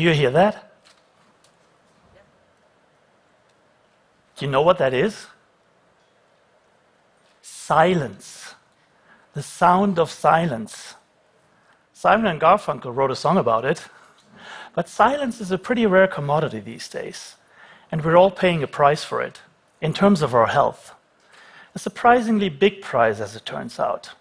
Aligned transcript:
Do 0.00 0.06
you 0.06 0.14
hear 0.14 0.30
that? 0.30 0.72
Do 4.34 4.46
you 4.46 4.50
know 4.50 4.62
what 4.62 4.78
that 4.78 4.94
is? 4.94 5.26
Silence. 7.42 8.54
The 9.34 9.42
sound 9.42 9.98
of 9.98 10.10
silence. 10.10 10.94
Simon 11.92 12.24
and 12.28 12.40
Garfunkel 12.40 12.96
wrote 12.96 13.10
a 13.10 13.14
song 13.14 13.36
about 13.36 13.66
it. 13.66 13.84
But 14.74 14.88
silence 14.88 15.38
is 15.38 15.50
a 15.50 15.58
pretty 15.58 15.84
rare 15.84 16.08
commodity 16.08 16.60
these 16.60 16.88
days, 16.88 17.36
and 17.92 18.02
we're 18.02 18.16
all 18.16 18.30
paying 18.30 18.62
a 18.62 18.66
price 18.66 19.04
for 19.04 19.20
it 19.20 19.42
in 19.82 19.92
terms 19.92 20.22
of 20.22 20.34
our 20.34 20.46
health. 20.46 20.94
A 21.74 21.78
surprisingly 21.78 22.48
big 22.48 22.80
price, 22.80 23.20
as 23.20 23.36
it 23.36 23.44
turns 23.44 23.78
out. 23.78 24.12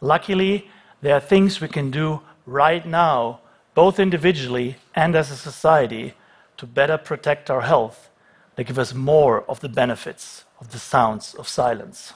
Luckily, 0.00 0.70
there 1.00 1.16
are 1.16 1.28
things 1.28 1.60
we 1.60 1.66
can 1.66 1.90
do 1.90 2.20
right 2.46 2.86
now, 2.86 3.40
both 3.74 3.98
individually 3.98 4.76
and 4.94 5.16
as 5.16 5.30
a 5.30 5.36
society, 5.36 6.14
to 6.56 6.66
better 6.66 6.96
protect 6.96 7.50
our 7.50 7.62
health, 7.62 8.10
that 8.56 8.64
give 8.64 8.78
us 8.78 8.94
more 8.94 9.42
of 9.50 9.60
the 9.60 9.68
benefits 9.68 10.44
of 10.60 10.70
the 10.70 10.78
sounds 10.78 11.34
of 11.34 11.48
silence. 11.48 12.12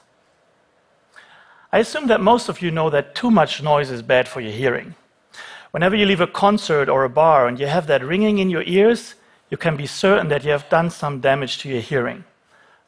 I 1.73 1.79
assume 1.81 2.07
that 2.07 2.21
most 2.21 2.49
of 2.49 2.63
you 2.63 2.71
know 2.71 2.89
that 2.91 3.15
too 3.15 3.31
much 3.31 3.63
noise 3.63 3.91
is 3.91 4.03
bad 4.03 4.29
for 4.29 4.41
your 4.41 4.53
hearing. 4.53 4.95
Whenever 5.71 5.97
you 5.97 6.07
leave 6.07 6.21
a 6.21 6.27
concert 6.27 6.89
or 6.89 7.05
a 7.05 7.11
bar 7.11 7.47
and 7.47 7.61
you 7.61 7.67
have 7.67 7.87
that 7.89 8.03
ringing 8.03 8.39
in 8.39 8.49
your 8.49 8.63
ears, 8.63 9.17
you 9.51 9.57
can 9.57 9.77
be 9.77 9.87
certain 9.87 10.29
that 10.29 10.45
you 10.45 10.51
have 10.51 10.69
done 10.71 10.91
some 10.91 11.21
damage 11.21 11.59
to 11.59 11.69
your 11.69 11.81
hearing, 11.81 12.25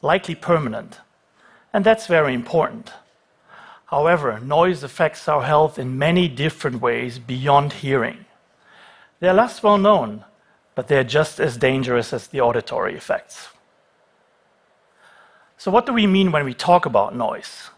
likely 0.01 0.33
permanent. 0.33 0.99
And 1.73 1.85
that's 1.85 2.07
very 2.07 2.33
important. 2.33 2.91
However, 3.85 4.39
noise 4.39 4.83
affects 4.83 5.27
our 5.27 5.43
health 5.43 5.77
in 5.77 5.99
many 5.99 6.27
different 6.27 6.81
ways 6.81 7.19
beyond 7.19 7.73
hearing. 7.73 8.25
They're 9.21 9.33
less 9.33 9.61
well 9.61 9.77
known, 9.77 10.25
but 10.73 10.87
they're 10.87 11.03
just 11.03 11.39
as 11.39 11.55
dangerous 11.55 12.11
as 12.11 12.27
the 12.27 12.41
auditory 12.41 12.95
effects. 12.95 13.49
So, 15.57 15.69
what 15.69 15.85
do 15.85 15.93
we 15.93 16.07
mean 16.07 16.31
when 16.31 16.43
we 16.43 16.55
talk 16.55 16.87
about 16.87 17.15
noise? 17.15 17.69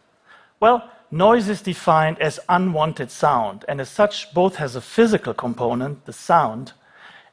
Well, 0.61 0.89
noise 1.11 1.49
is 1.49 1.61
defined 1.61 2.17
as 2.19 2.39
unwanted 2.47 3.11
sound, 3.11 3.65
and 3.67 3.81
as 3.81 3.89
such, 3.89 4.33
both 4.33 4.55
has 4.55 4.77
a 4.77 4.81
physical 4.81 5.33
component, 5.33 6.05
the 6.05 6.13
sound, 6.13 6.71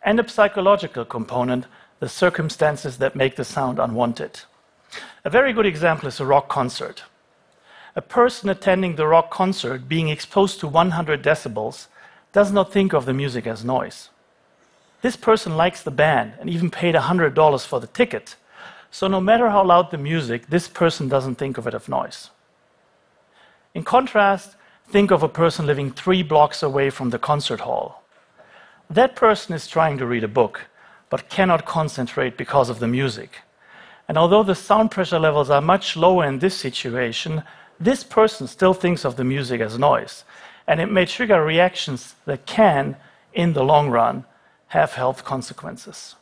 and 0.03 0.19
a 0.19 0.28
psychological 0.28 1.05
component, 1.05 1.66
the 2.00 2.08
circumstances 2.08 2.98
that 2.98 3.14
make 3.14 3.36
the 3.36 3.44
sound 3.44 3.78
unwanted. 3.78 4.41
A 5.25 5.31
very 5.31 5.53
good 5.53 5.66
example 5.66 6.08
is 6.08 6.19
a 6.19 6.27
rock 6.27 6.48
concert. 6.48 7.05
A 7.94 8.03
person 8.03 8.48
attending 8.48 8.97
the 8.97 9.06
rock 9.06 9.31
concert 9.31 9.88
being 9.88 10.08
exposed 10.08 10.58
to 10.61 10.66
100 10.66 11.22
decibels 11.22 11.86
does 12.33 12.53
not 12.53 12.73
think 12.73 12.92
of 12.92 13.06
the 13.06 13.14
music 13.14 13.47
as 13.47 13.64
noise. 13.64 14.11
This 15.03 15.17
person 15.17 15.56
likes 15.56 15.83
the 15.83 15.91
band 15.91 16.34
and 16.39 16.48
even 16.50 16.70
paid 16.70 16.95
$100 16.95 17.67
for 17.67 17.81
the 17.81 17.87
ticket. 17.87 18.37
So, 18.91 19.06
no 19.06 19.20
matter 19.20 19.48
how 19.50 19.64
loud 19.64 19.91
the 19.91 19.98
music, 19.98 20.48
this 20.48 20.69
person 20.69 21.09
doesn't 21.09 21.37
think 21.37 21.59
of 21.59 21.67
it 21.67 21.75
as 21.75 21.89
noise. 21.89 22.31
In 23.75 23.84
contrast, 23.84 24.56
think 24.89 25.11
of 25.11 25.22
a 25.22 25.28
person 25.28 25.67
living 25.67 25.92
three 25.92 26.22
blocks 26.22 26.62
away 26.62 26.91
from 26.91 27.11
the 27.11 27.19
concert 27.19 27.61
hall. 27.61 28.03
That 28.91 29.15
person 29.15 29.55
is 29.55 29.69
trying 29.69 29.98
to 29.98 30.06
read 30.06 30.25
a 30.25 30.28
book, 30.28 30.67
but 31.09 31.28
cannot 31.28 31.65
concentrate 31.65 32.37
because 32.37 32.69
of 32.69 32.81
the 32.81 32.89
music. 32.89 33.42
And 34.09 34.19
although 34.19 34.42
the 34.42 34.56
sound 34.56 34.91
pressure 34.91 35.21
levels 35.21 35.50
are 35.50 35.60
much 35.60 35.97
lower 35.97 36.26
in 36.26 36.41
this 36.41 36.56
situation, 36.56 37.44
this 37.78 38.03
person 38.03 38.49
still 38.49 38.75
thinks 38.75 39.05
of 39.05 39.15
the 39.15 39.25
music 39.25 39.60
as 39.60 39.78
noise. 39.78 40.25
And 40.70 40.81
it 40.81 40.88
may 40.88 41.04
trigger 41.04 41.44
reactions 41.44 42.14
that 42.26 42.47
can, 42.47 42.94
in 43.32 43.54
the 43.54 43.64
long 43.64 43.91
run, 43.91 44.25
have 44.69 44.92
health 44.92 45.25
consequences. 45.25 46.14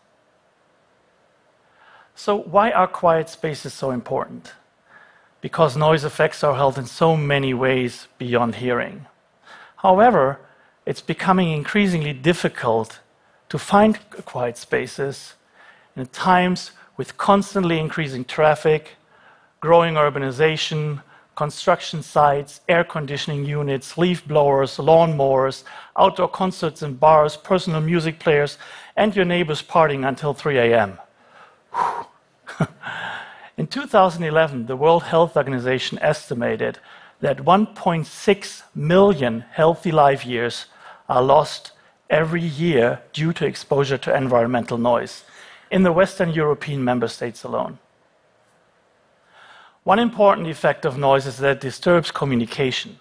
So, 2.15 2.35
why 2.35 2.71
are 2.71 2.87
quiet 2.87 3.29
spaces 3.29 3.75
so 3.75 3.91
important? 3.91 4.55
Because 5.43 5.77
noise 5.77 6.03
affects 6.03 6.43
our 6.43 6.55
health 6.55 6.79
in 6.79 6.87
so 6.87 7.15
many 7.15 7.53
ways 7.53 8.09
beyond 8.17 8.55
hearing. 8.55 9.05
However, 9.77 10.41
it's 10.87 11.03
becoming 11.03 11.53
increasingly 11.53 12.15
difficult 12.15 13.01
to 13.51 13.59
find 13.59 13.99
quiet 14.25 14.57
spaces 14.57 15.35
in 15.95 16.07
times 16.07 16.71
with 16.97 17.19
constantly 17.19 17.79
increasing 17.79 18.25
traffic, 18.25 18.97
growing 19.61 19.97
urbanization, 19.97 21.03
construction 21.39 22.03
sites, 22.03 22.63
air 22.69 22.83
conditioning 22.83 23.45
units, 23.45 23.97
leaf 23.97 24.27
blowers, 24.27 24.77
lawnmowers, 24.79 25.63
outdoor 25.97 26.27
concerts 26.27 26.83
and 26.83 26.99
bars, 26.99 27.37
personal 27.37 27.81
music 27.81 28.19
players, 28.19 28.59
and 28.97 29.15
your 29.15 29.25
neighbors 29.25 29.63
partying 29.63 30.05
until 30.05 30.35
3 30.35 30.59
a.m. 30.59 30.99
In 33.57 33.69
2011, 33.69 34.67
the 34.67 34.75
World 34.75 35.05
Health 35.05 35.37
Organization 35.37 35.97
estimated 36.01 36.81
that 37.21 37.45
1.6 37.45 38.63
million 38.75 39.45
healthy 39.53 39.93
life 39.93 40.27
years 40.27 40.67
are 41.09 41.23
lost 41.23 41.71
every 42.11 42.43
year 42.43 43.01
due 43.13 43.33
to 43.35 43.47
exposure 43.47 43.99
to 43.99 44.17
environmental 44.17 44.77
noise 44.77 45.23
in 45.71 45.85
the 45.85 45.93
Western 45.93 46.31
European 46.31 46.83
member 46.83 47.07
states 47.07 47.45
alone. 47.45 47.79
One 49.89 49.99
important 49.99 50.49
effect 50.49 50.85
of 50.85 50.99
noise 50.99 51.25
is 51.25 51.39
that 51.39 51.57
it 51.57 51.61
disturbs 51.63 52.11
communication. 52.11 53.01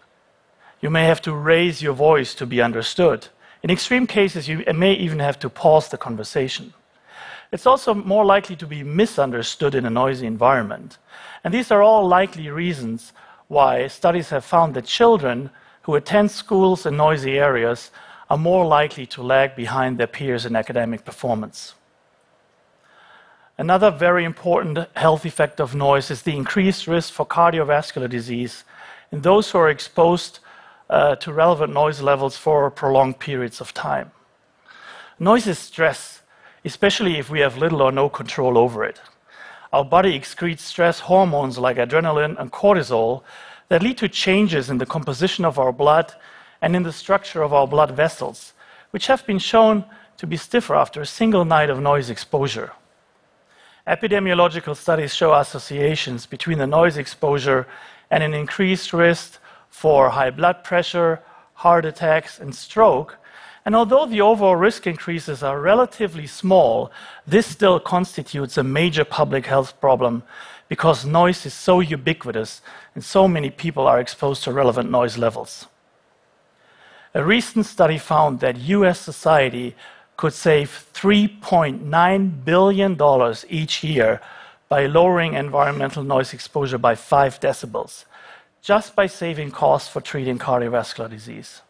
You 0.79 0.89
may 0.89 1.03
have 1.03 1.21
to 1.23 1.33
raise 1.33 1.81
your 1.81 1.91
voice 1.91 2.33
to 2.35 2.45
be 2.45 2.61
understood. 2.61 3.27
In 3.61 3.69
extreme 3.69 4.07
cases, 4.07 4.47
you 4.47 4.63
may 4.73 4.93
even 4.93 5.19
have 5.19 5.37
to 5.39 5.49
pause 5.49 5.89
the 5.89 5.97
conversation. 5.97 6.73
It's 7.51 7.65
also 7.65 7.93
more 7.93 8.23
likely 8.23 8.55
to 8.55 8.65
be 8.65 8.83
misunderstood 8.83 9.75
in 9.75 9.85
a 9.85 9.89
noisy 9.89 10.27
environment. 10.27 10.97
And 11.43 11.53
these 11.53 11.71
are 11.71 11.81
all 11.81 12.07
likely 12.07 12.49
reasons 12.49 13.11
why 13.49 13.87
studies 13.87 14.29
have 14.29 14.45
found 14.45 14.73
that 14.75 14.85
children 14.85 15.49
who 15.81 15.95
attend 15.95 16.31
schools 16.31 16.85
in 16.85 16.95
noisy 16.95 17.37
areas 17.37 17.91
are 18.29 18.37
more 18.37 18.65
likely 18.65 19.05
to 19.07 19.21
lag 19.21 19.57
behind 19.57 19.97
their 19.97 20.07
peers 20.07 20.45
in 20.45 20.55
academic 20.55 21.03
performance. 21.03 21.75
Another 23.59 23.89
very 23.89 24.23
important 24.23 24.87
health 24.95 25.25
effect 25.25 25.59
of 25.59 25.73
noise 25.73 26.11
is 26.11 26.21
the 26.21 26.35
increased 26.35 26.85
risk 26.85 27.11
for 27.11 27.25
cardiovascular 27.25 28.07
disease 28.07 28.63
in 29.11 29.21
those 29.21 29.49
who 29.49 29.57
are 29.57 29.69
exposed 29.69 30.39
uh, 30.91 31.15
to 31.15 31.33
relevant 31.33 31.73
noise 31.73 31.99
levels 31.99 32.37
for 32.37 32.69
prolonged 32.69 33.17
periods 33.17 33.59
of 33.59 33.73
time. 33.73 34.11
Noise 35.17 35.47
is 35.47 35.57
stress, 35.57 36.21
especially 36.65 37.17
if 37.17 37.31
we 37.31 37.39
have 37.39 37.57
little 37.57 37.81
or 37.81 37.91
no 37.91 38.09
control 38.09 38.59
over 38.59 38.83
it. 38.83 39.01
Our 39.73 39.83
body 39.83 40.17
excretes 40.17 40.59
stress 40.59 40.99
hormones 40.99 41.57
like 41.57 41.77
adrenaline 41.77 42.39
and 42.39 42.51
cortisol 42.51 43.23
that 43.69 43.81
lead 43.81 43.97
to 43.97 44.07
changes 44.07 44.69
in 44.69 44.77
the 44.77 44.85
composition 44.85 45.43
of 45.45 45.57
our 45.57 45.73
blood 45.73 46.13
and 46.61 46.75
in 46.75 46.83
the 46.83 46.93
structure 46.93 47.41
of 47.41 47.53
our 47.53 47.67
blood 47.67 47.89
vessels, 47.89 48.53
which 48.91 49.07
have 49.07 49.25
been 49.25 49.39
shown 49.39 49.83
to 50.17 50.27
be 50.27 50.37
stiffer 50.37 50.75
after 50.75 51.01
a 51.01 51.07
single 51.07 51.43
night 51.43 51.71
of 51.71 51.79
noise 51.79 52.11
exposure. 52.11 52.71
Epidemiological 53.87 54.75
studies 54.75 55.15
show 55.15 55.33
associations 55.33 56.25
between 56.25 56.57
the 56.57 56.67
noise 56.67 56.97
exposure 56.97 57.65
and 58.11 58.21
an 58.21 58.33
increased 58.33 58.91
risk 58.91 59.39
for 59.69 60.09
high 60.09 60.29
blood 60.29 60.61
pressure, 60.61 61.21
heart 61.53 61.85
attacks, 61.85 62.37
and 62.37 62.53
stroke. 62.53 63.17
And 63.63 63.77
although 63.77 64.05
the 64.05 64.19
overall 64.19 64.57
risk 64.57 64.87
increases 64.87 65.41
are 65.41 65.61
relatively 65.61 66.27
small, 66.27 66.91
this 67.25 67.45
still 67.45 67.79
constitutes 67.79 68.57
a 68.57 68.63
major 68.63 69.05
public 69.05 69.45
health 69.45 69.79
problem 69.79 70.23
because 70.67 71.05
noise 71.05 71.45
is 71.45 71.53
so 71.53 71.79
ubiquitous 71.79 72.61
and 72.93 73.01
so 73.01 73.25
many 73.25 73.49
people 73.49 73.87
are 73.87 74.01
exposed 74.01 74.43
to 74.43 74.51
relevant 74.51 74.91
noise 74.91 75.17
levels. 75.17 75.65
A 77.13 77.23
recent 77.23 77.65
study 77.65 77.97
found 77.97 78.41
that 78.41 78.57
US 78.57 78.99
society 78.99 79.75
could 80.17 80.33
save 80.33 80.87
$3.9 80.93 82.43
billion 82.43 83.35
each 83.49 83.83
year 83.83 84.19
by 84.67 84.85
lowering 84.85 85.35
environmental 85.35 86.03
noise 86.03 86.33
exposure 86.33 86.77
by 86.77 86.95
5 86.95 87.39
decibels, 87.39 88.05
just 88.61 88.95
by 88.95 89.05
saving 89.05 89.51
costs 89.51 89.87
for 89.87 90.01
treating 90.01 90.37
cardiovascular 90.37 91.09
disease. 91.09 91.61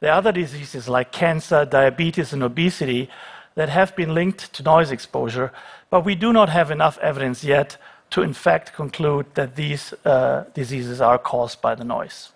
There 0.00 0.10
are 0.10 0.18
other 0.18 0.32
diseases 0.32 0.88
like 0.88 1.12
cancer, 1.12 1.64
diabetes, 1.64 2.32
and 2.32 2.42
obesity 2.42 3.08
that 3.54 3.68
have 3.68 3.94
been 3.94 4.14
linked 4.14 4.52
to 4.54 4.62
noise 4.64 4.90
exposure, 4.90 5.52
but 5.90 6.04
we 6.04 6.16
do 6.16 6.32
not 6.32 6.48
have 6.48 6.72
enough 6.72 6.98
evidence 6.98 7.44
yet 7.44 7.76
to, 8.10 8.22
in 8.22 8.32
fact, 8.32 8.74
conclude 8.74 9.26
that 9.34 9.54
these 9.54 9.94
uh, 10.04 10.44
diseases 10.54 11.00
are 11.00 11.18
caused 11.18 11.62
by 11.62 11.74
the 11.76 11.84
noise. 11.84 12.32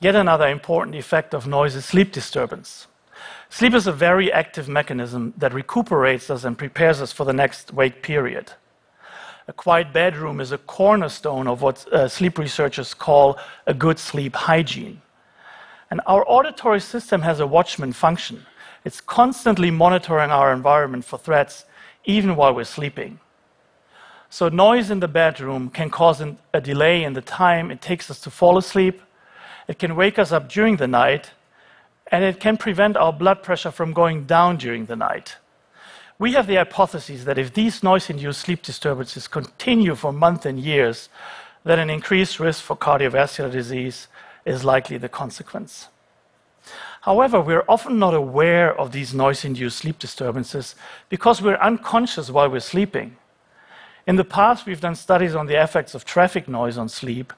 Yet 0.00 0.14
another 0.14 0.46
important 0.48 0.96
effect 0.96 1.34
of 1.34 1.46
noise 1.46 1.74
is 1.74 1.84
sleep 1.84 2.12
disturbance. 2.12 2.86
Sleep 3.50 3.74
is 3.74 3.86
a 3.86 3.92
very 3.92 4.32
active 4.32 4.68
mechanism 4.68 5.32
that 5.36 5.54
recuperates 5.54 6.30
us 6.30 6.44
and 6.44 6.58
prepares 6.58 7.00
us 7.00 7.12
for 7.12 7.24
the 7.24 7.32
next 7.32 7.72
wake 7.72 8.02
period. 8.02 8.52
A 9.46 9.52
quiet 9.52 9.92
bedroom 9.92 10.40
is 10.40 10.52
a 10.52 10.58
cornerstone 10.58 11.46
of 11.46 11.60
what 11.60 11.86
uh, 11.92 12.08
sleep 12.08 12.38
researchers 12.38 12.94
call 12.94 13.38
a 13.66 13.74
good 13.74 13.98
sleep 13.98 14.34
hygiene. 14.34 15.02
And 15.90 16.00
our 16.06 16.24
auditory 16.26 16.80
system 16.80 17.22
has 17.22 17.40
a 17.40 17.46
watchman 17.46 17.92
function. 17.92 18.46
It's 18.84 19.00
constantly 19.00 19.70
monitoring 19.70 20.30
our 20.30 20.52
environment 20.52 21.04
for 21.04 21.18
threats, 21.18 21.66
even 22.04 22.36
while 22.36 22.54
we're 22.54 22.64
sleeping. 22.64 23.20
So, 24.30 24.48
noise 24.48 24.90
in 24.90 25.00
the 25.00 25.08
bedroom 25.08 25.70
can 25.70 25.90
cause 25.90 26.20
an, 26.20 26.38
a 26.52 26.60
delay 26.60 27.04
in 27.04 27.12
the 27.12 27.20
time 27.20 27.70
it 27.70 27.80
takes 27.80 28.10
us 28.10 28.20
to 28.22 28.30
fall 28.30 28.58
asleep. 28.58 29.00
It 29.68 29.78
can 29.78 29.94
wake 29.94 30.18
us 30.18 30.32
up 30.32 30.48
during 30.48 30.76
the 30.76 30.88
night, 30.88 31.30
and 32.14 32.22
it 32.22 32.38
can 32.38 32.56
prevent 32.56 32.96
our 32.96 33.12
blood 33.12 33.42
pressure 33.42 33.72
from 33.72 33.92
going 33.92 34.22
down 34.22 34.56
during 34.56 34.86
the 34.86 34.94
night. 34.94 35.34
We 36.16 36.34
have 36.34 36.46
the 36.46 36.54
hypothesis 36.54 37.24
that 37.24 37.38
if 37.38 37.52
these 37.52 37.82
noise 37.82 38.08
induced 38.08 38.42
sleep 38.42 38.62
disturbances 38.62 39.26
continue 39.26 39.96
for 39.96 40.12
months 40.12 40.46
and 40.46 40.60
years, 40.60 41.08
then 41.64 41.80
an 41.80 41.90
increased 41.90 42.38
risk 42.38 42.62
for 42.62 42.76
cardiovascular 42.76 43.50
disease 43.50 44.06
is 44.44 44.62
likely 44.62 44.96
the 44.96 45.08
consequence. 45.08 45.88
However, 47.00 47.40
we're 47.40 47.64
often 47.68 47.98
not 47.98 48.14
aware 48.14 48.78
of 48.78 48.92
these 48.92 49.12
noise 49.12 49.44
induced 49.44 49.78
sleep 49.78 49.98
disturbances 49.98 50.76
because 51.08 51.42
we're 51.42 51.56
unconscious 51.56 52.30
while 52.30 52.48
we're 52.48 52.60
sleeping. 52.60 53.16
In 54.06 54.14
the 54.14 54.24
past, 54.24 54.66
we've 54.66 54.80
done 54.80 54.94
studies 54.94 55.34
on 55.34 55.46
the 55.46 55.60
effects 55.60 55.96
of 55.96 56.04
traffic 56.04 56.46
noise 56.46 56.78
on 56.78 56.88
sleep, 56.88 57.32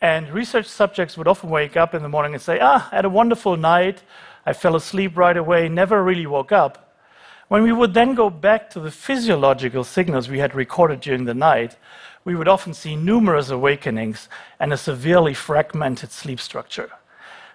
and 0.00 0.28
research 0.30 0.66
subjects 0.66 1.16
would 1.16 1.28
often 1.28 1.50
wake 1.50 1.76
up 1.76 1.94
in 1.94 2.02
the 2.02 2.08
morning 2.08 2.34
and 2.34 2.42
say, 2.42 2.58
Ah, 2.60 2.88
I 2.92 2.96
had 2.96 3.04
a 3.04 3.10
wonderful 3.10 3.56
night. 3.56 4.02
I 4.44 4.52
fell 4.52 4.76
asleep 4.76 5.16
right 5.16 5.36
away, 5.36 5.68
never 5.68 6.02
really 6.02 6.26
woke 6.26 6.52
up. 6.52 6.94
When 7.48 7.62
we 7.62 7.72
would 7.72 7.94
then 7.94 8.14
go 8.14 8.28
back 8.28 8.70
to 8.70 8.80
the 8.80 8.90
physiological 8.90 9.84
signals 9.84 10.28
we 10.28 10.40
had 10.40 10.54
recorded 10.54 11.00
during 11.00 11.24
the 11.24 11.34
night, 11.34 11.76
we 12.24 12.34
would 12.34 12.48
often 12.48 12.74
see 12.74 12.96
numerous 12.96 13.50
awakenings 13.50 14.28
and 14.58 14.72
a 14.72 14.76
severely 14.76 15.32
fragmented 15.32 16.10
sleep 16.10 16.40
structure. 16.40 16.90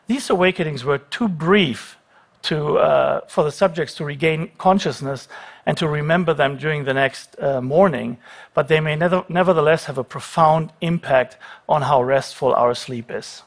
These 0.07 0.29
awakenings 0.29 0.83
were 0.83 0.97
too 0.97 1.27
brief 1.27 1.97
to, 2.43 2.77
uh, 2.77 3.21
for 3.27 3.43
the 3.43 3.51
subjects 3.51 3.93
to 3.95 4.05
regain 4.05 4.51
consciousness 4.57 5.27
and 5.65 5.77
to 5.77 5.87
remember 5.87 6.33
them 6.33 6.57
during 6.57 6.85
the 6.85 6.93
next 6.93 7.35
uh, 7.39 7.61
morning, 7.61 8.17
but 8.53 8.67
they 8.67 8.79
may 8.79 8.95
never, 8.95 9.23
nevertheless 9.29 9.85
have 9.85 9.97
a 9.97 10.03
profound 10.03 10.71
impact 10.81 11.37
on 11.69 11.83
how 11.83 12.01
restful 12.01 12.53
our 12.53 12.73
sleep 12.73 13.11
is. 13.11 13.43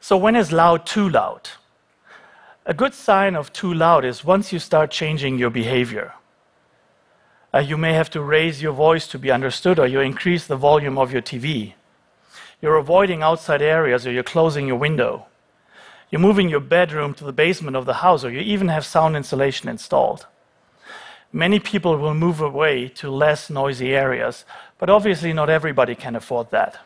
So, 0.00 0.16
when 0.16 0.36
is 0.36 0.52
loud 0.52 0.86
too 0.86 1.08
loud? 1.08 1.48
A 2.66 2.74
good 2.74 2.94
sign 2.94 3.36
of 3.36 3.52
too 3.52 3.72
loud 3.72 4.04
is 4.04 4.24
once 4.24 4.52
you 4.52 4.58
start 4.58 4.90
changing 4.90 5.38
your 5.38 5.50
behavior. 5.50 6.14
Uh, 7.54 7.60
you 7.60 7.76
may 7.76 7.94
have 7.94 8.10
to 8.10 8.20
raise 8.20 8.60
your 8.60 8.72
voice 8.72 9.06
to 9.08 9.18
be 9.18 9.30
understood, 9.30 9.78
or 9.78 9.86
you 9.86 10.00
increase 10.00 10.46
the 10.46 10.56
volume 10.56 10.98
of 10.98 11.12
your 11.12 11.22
TV. 11.22 11.72
You're 12.60 12.76
avoiding 12.76 13.22
outside 13.22 13.62
areas, 13.62 14.06
or 14.06 14.12
you're 14.12 14.22
closing 14.22 14.66
your 14.66 14.76
window. 14.76 15.26
You're 16.10 16.20
moving 16.20 16.48
your 16.48 16.60
bedroom 16.60 17.14
to 17.14 17.24
the 17.24 17.32
basement 17.32 17.76
of 17.76 17.84
the 17.84 17.94
house, 17.94 18.24
or 18.24 18.30
you 18.30 18.40
even 18.40 18.68
have 18.68 18.84
sound 18.84 19.16
insulation 19.16 19.68
installed. 19.68 20.26
Many 21.32 21.58
people 21.58 21.96
will 21.96 22.14
move 22.14 22.40
away 22.40 22.88
to 22.88 23.10
less 23.10 23.50
noisy 23.50 23.94
areas, 23.94 24.44
but 24.78 24.88
obviously, 24.88 25.32
not 25.32 25.50
everybody 25.50 25.94
can 25.94 26.14
afford 26.14 26.50
that. 26.50 26.78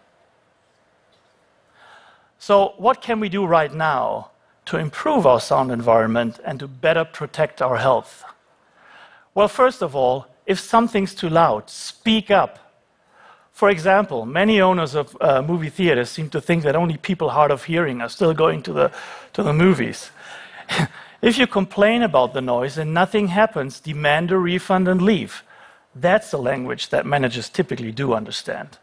So, 2.38 2.74
what 2.78 3.02
can 3.02 3.20
we 3.20 3.28
do 3.28 3.44
right 3.44 3.72
now 3.72 4.30
to 4.64 4.78
improve 4.78 5.26
our 5.26 5.40
sound 5.40 5.70
environment 5.70 6.40
and 6.44 6.58
to 6.58 6.66
better 6.66 7.04
protect 7.04 7.60
our 7.60 7.76
health? 7.76 8.24
Well, 9.34 9.48
first 9.48 9.82
of 9.82 9.94
all, 9.94 10.26
if 10.46 10.58
something's 10.58 11.14
too 11.14 11.28
loud, 11.28 11.68
speak 11.68 12.30
up 12.30 12.69
for 13.60 13.68
example, 13.68 14.24
many 14.24 14.58
owners 14.58 14.94
of 14.94 15.14
uh, 15.20 15.42
movie 15.42 15.68
theaters 15.68 16.08
seem 16.08 16.30
to 16.30 16.40
think 16.40 16.62
that 16.62 16.74
only 16.74 16.96
people 16.96 17.28
hard 17.28 17.50
of 17.50 17.64
hearing 17.64 18.00
are 18.00 18.08
still 18.08 18.32
going 18.32 18.62
to 18.62 18.72
the, 18.72 18.90
to 19.34 19.42
the 19.42 19.52
movies. 19.52 20.10
if 21.20 21.36
you 21.36 21.46
complain 21.46 22.00
about 22.00 22.32
the 22.32 22.40
noise 22.40 22.78
and 22.78 22.94
nothing 22.94 23.28
happens, 23.28 23.78
demand 23.78 24.30
a 24.30 24.38
refund 24.38 24.88
and 24.88 25.02
leave. 25.02 25.42
That's 25.94 26.30
the 26.30 26.38
language 26.38 26.88
that 26.88 27.04
managers 27.04 27.50
typically 27.50 27.92
do 27.92 28.14
understand. 28.14 28.78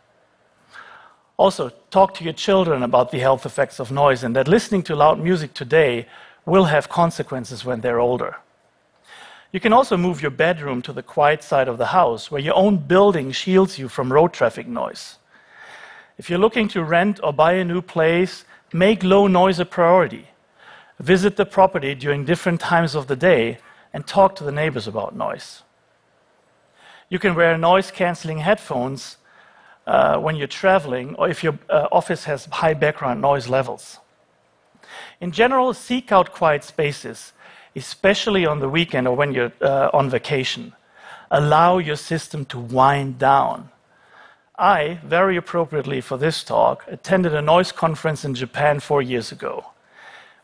Also, 1.38 1.72
talk 1.90 2.14
to 2.14 2.24
your 2.24 2.34
children 2.34 2.84
about 2.84 3.10
the 3.10 3.18
health 3.18 3.48
effects 3.48 3.80
of 3.80 3.92
noise 3.92 4.24
and 4.24 4.36
that 4.36 4.48
listening 4.48 4.84
to 4.84 4.96
loud 4.96 5.18
music 5.20 5.56
today 5.56 6.06
will 6.46 6.66
have 6.66 6.88
consequences 6.88 7.66
when 7.66 7.82
they're 7.82 8.00
older. 8.00 8.36
You 9.52 9.60
can 9.60 9.72
also 9.74 9.96
move 9.96 10.22
your 10.22 10.32
bedroom 10.32 10.82
to 10.84 10.94
the 10.94 11.04
quiet 11.04 11.42
side 11.42 11.68
of 11.68 11.78
the 11.78 11.88
house, 11.88 12.30
where 12.30 12.42
your 12.42 12.56
own 12.56 12.78
building 12.78 13.32
shields 13.32 13.80
you 13.80 13.88
from 13.88 14.12
road 14.12 14.34
traffic 14.34 14.68
noise. 14.68 15.18
If 16.18 16.30
you're 16.30 16.40
looking 16.40 16.68
to 16.70 16.84
rent 16.84 17.20
or 17.24 17.32
buy 17.32 17.54
a 17.54 17.64
new 17.64 17.82
place, 17.82 18.44
make 18.74 19.04
low 19.04 19.28
noise 19.28 19.60
a 19.60 19.66
priority. 19.66 20.28
Visit 21.00 21.38
the 21.38 21.46
property 21.46 21.96
during 21.96 22.26
different 22.26 22.60
times 22.60 22.96
of 22.96 23.08
the 23.08 23.16
day 23.16 23.60
and 23.94 24.06
talk 24.06 24.36
to 24.36 24.44
the 24.44 24.52
neighbors 24.52 24.88
about 24.88 25.16
noise. 25.16 25.64
You 27.10 27.20
can 27.20 27.36
wear 27.36 27.58
noise 27.58 27.90
canceling 27.92 28.40
headphones 28.40 29.18
uh, 29.86 30.18
when 30.18 30.36
you're 30.36 30.48
traveling 30.48 31.16
or 31.16 31.30
if 31.30 31.44
your 31.44 31.58
uh, 31.70 31.88
office 31.92 32.26
has 32.26 32.46
high 32.46 32.74
background 32.74 33.22
noise 33.22 33.48
levels. 33.48 34.00
In 35.22 35.32
general, 35.32 35.74
seek 35.74 36.12
out 36.12 36.34
quiet 36.34 36.64
spaces 36.64 37.32
especially 37.76 38.46
on 38.46 38.60
the 38.60 38.70
weekend 38.70 39.08
or 39.08 39.16
when 39.16 39.34
you're 39.34 39.52
uh, 39.62 39.90
on 39.94 40.10
vacation. 40.10 40.74
Allow 41.30 41.78
your 41.78 41.96
system 41.96 42.46
to 42.46 42.60
wind 42.60 43.20
down. 43.20 43.70
I, 44.58 45.00
very 45.04 45.38
appropriately 45.38 46.02
for 46.02 46.18
this 46.18 46.44
talk, 46.44 46.84
attended 46.88 47.36
a 47.36 47.42
noise 47.42 47.72
conference 47.72 48.26
in 48.26 48.34
Japan 48.34 48.80
four 48.80 49.02
years 49.02 49.32
ago. 49.32 49.66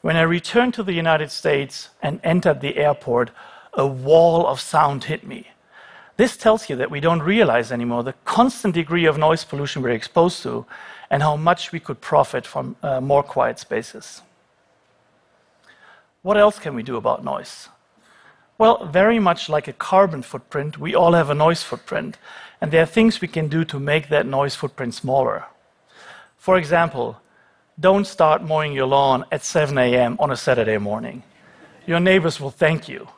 When 0.02 0.18
I 0.18 0.22
returned 0.22 0.74
to 0.76 0.84
the 0.84 0.94
United 0.94 1.32
States 1.32 1.90
and 2.02 2.20
entered 2.24 2.62
the 2.62 2.78
airport, 2.78 3.32
a 3.74 3.88
wall 3.88 4.46
of 4.46 4.60
sound 4.60 5.06
hit 5.06 5.26
me. 5.26 5.48
This 6.18 6.38
tells 6.38 6.70
you 6.70 6.76
that 6.76 6.92
we 6.92 7.00
don't 7.00 7.24
realize 7.24 7.72
anymore 7.72 8.04
the 8.04 8.14
constant 8.26 8.76
degree 8.76 9.06
of 9.06 9.18
noise 9.18 9.44
pollution 9.44 9.82
we're 9.82 9.90
exposed 9.90 10.44
to 10.44 10.66
and 11.10 11.24
how 11.24 11.36
much 11.36 11.72
we 11.72 11.80
could 11.80 12.02
profit 12.02 12.46
from 12.46 12.76
uh, 12.84 13.02
more 13.02 13.24
quiet 13.24 13.58
spaces. 13.58 14.22
What 16.24 16.38
else 16.38 16.58
can 16.58 16.74
we 16.74 16.84
do 16.84 16.96
about 16.96 17.26
noise? 17.26 17.68
Well, 18.58 18.86
very 18.86 19.20
much 19.20 19.50
like 19.50 19.68
a 19.68 19.74
carbon 19.74 20.22
footprint, 20.22 20.78
we 20.78 20.96
all 20.96 21.12
have 21.12 21.30
a 21.30 21.36
noise 21.36 21.64
footprint, 21.64 22.18
and 22.62 22.72
there 22.72 22.82
are 22.82 22.86
things 22.86 23.20
we 23.20 23.28
can 23.28 23.50
do 23.50 23.66
to 23.66 23.78
make 23.78 24.08
that 24.08 24.26
noise 24.26 24.56
footprint 24.56 24.94
smaller. 24.94 25.44
For 26.38 26.58
example, 26.58 27.20
don't 27.78 28.08
start 28.08 28.42
mowing 28.42 28.72
your 28.72 28.86
lawn 28.86 29.26
at 29.34 29.44
7 29.44 29.78
a.m. 29.78 30.16
on 30.18 30.32
a 30.32 30.38
Saturday 30.38 30.78
morning. 30.78 31.24
Your 31.86 32.00
neighbors 32.00 32.40
will 32.40 32.52
thank 32.52 32.88
you. 32.88 33.10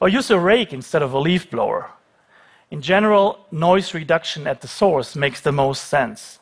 Or 0.00 0.08
use 0.08 0.30
a 0.30 0.38
rake 0.38 0.72
instead 0.72 1.02
of 1.02 1.12
a 1.12 1.18
leaf 1.18 1.50
blower. 1.50 1.90
In 2.70 2.82
general, 2.82 3.46
noise 3.50 3.94
reduction 3.94 4.46
at 4.46 4.60
the 4.60 4.68
source 4.68 5.16
makes 5.16 5.40
the 5.40 5.50
most 5.50 5.86
sense. 5.88 6.38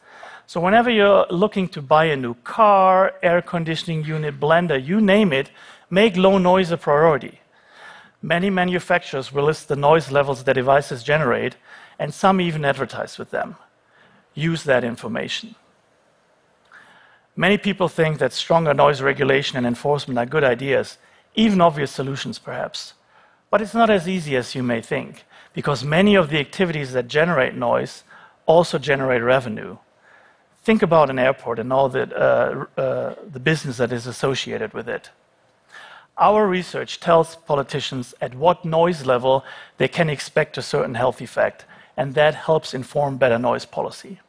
So, 0.49 0.61
whenever 0.61 0.91
you're 0.91 1.27
looking 1.31 1.69
to 1.71 1.83
buy 1.83 2.05
a 2.05 2.17
new 2.17 2.35
car, 2.45 3.15
air 3.23 3.43
conditioning 3.43 4.05
unit, 4.05 4.39
blender, 4.39 4.79
you 4.85 5.01
name 5.01 5.33
it, 5.33 5.51
Make 5.91 6.17
low 6.17 6.39
noise 6.39 6.71
a 6.71 6.77
priority. 6.77 7.41
Many 8.21 8.51
manufacturers 8.51 9.33
will 9.33 9.45
list 9.45 9.69
the 9.69 9.77
noise 9.77 10.11
levels 10.11 10.43
their 10.43 10.55
devices 10.55 11.05
generate, 11.05 11.57
and 11.99 12.13
some 12.13 12.41
even 12.41 12.65
advertise 12.65 13.19
with 13.19 13.31
them. 13.31 13.57
Use 14.35 14.65
that 14.65 14.85
information. 14.85 15.55
Many 17.37 17.59
people 17.59 17.89
think 17.89 18.19
that 18.19 18.33
stronger 18.33 18.75
noise 18.75 19.01
regulation 19.03 19.59
and 19.59 19.67
enforcement 19.67 20.19
are 20.19 20.27
good 20.27 20.43
ideas, 20.43 20.99
even 21.35 21.61
obvious 21.61 21.91
solutions, 21.91 22.39
perhaps. 22.39 22.95
But 23.51 23.61
it's 23.63 23.75
not 23.75 23.91
as 23.91 24.09
easy 24.09 24.37
as 24.37 24.55
you 24.55 24.63
may 24.63 24.81
think, 24.81 25.25
because 25.53 25.85
many 25.85 26.15
of 26.15 26.31
the 26.31 26.41
activities 26.41 26.93
that 26.93 27.09
generate 27.09 27.55
noise 27.55 28.05
also 28.47 28.79
generate 28.79 29.23
revenue. 29.23 29.77
Think 30.65 30.83
about 30.83 31.11
an 31.11 31.19
airport 31.19 31.59
and 31.59 31.73
all 31.73 31.89
the, 31.89 32.05
uh, 32.17 32.81
uh, 32.81 33.15
the 33.31 33.39
business 33.39 33.77
that 33.77 33.93
is 33.93 34.07
associated 34.07 34.73
with 34.73 34.89
it. 34.89 35.11
Our 36.19 36.47
research 36.47 36.99
tells 36.99 37.37
politicians 37.37 38.15
at 38.23 38.35
what 38.35 38.65
noise 38.65 39.05
level 39.05 39.45
they 39.77 39.89
can 39.89 40.09
expect 40.09 40.57
a 40.57 40.63
certain 40.63 40.95
health 40.95 41.21
effect, 41.21 41.67
and 41.97 42.15
that 42.15 42.35
helps 42.35 42.73
inform 42.73 43.19
better 43.19 43.39
noise 43.39 43.67
policy. 43.67 44.21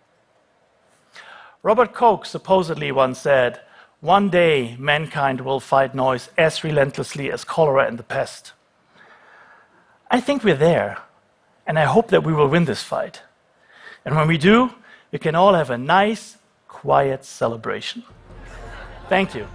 Robert 1.63 1.93
Koch 1.93 2.25
supposedly 2.25 2.91
once 2.91 3.19
said, 3.19 3.61
One 4.01 4.29
day 4.29 4.75
mankind 4.77 5.41
will 5.41 5.61
fight 5.61 5.95
noise 5.95 6.29
as 6.37 6.63
relentlessly 6.63 7.31
as 7.31 7.45
cholera 7.45 7.87
and 7.87 7.97
the 7.97 8.03
pest. 8.03 8.51
I 10.11 10.19
think 10.19 10.43
we're 10.43 10.55
there, 10.55 10.99
and 11.65 11.79
I 11.79 11.85
hope 11.85 12.09
that 12.09 12.23
we 12.23 12.33
will 12.33 12.47
win 12.47 12.65
this 12.65 12.83
fight. 12.83 13.21
And 14.03 14.15
when 14.15 14.27
we 14.27 14.37
do, 14.37 14.71
we 15.11 15.19
can 15.19 15.35
all 15.35 15.53
have 15.53 15.69
a 15.69 15.77
nice, 15.77 16.37
quiet 16.67 17.23
celebration. 17.23 18.03
Thank 19.09 19.35
you. 19.35 19.47